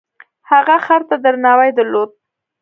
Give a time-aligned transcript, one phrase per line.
[0.51, 2.09] هغه خر ته درناوی درلود.